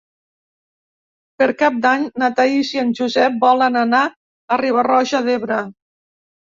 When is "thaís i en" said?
2.41-2.91